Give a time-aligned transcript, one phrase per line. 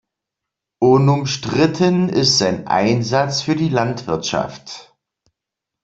[0.81, 4.95] Unumstritten ist sein Einsatz für die Landwirtschaft.